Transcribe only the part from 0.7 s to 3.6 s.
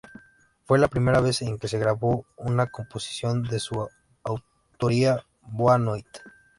la primera vez en que grabó una composición de